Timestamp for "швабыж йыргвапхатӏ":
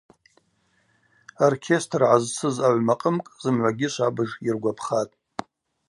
3.93-5.13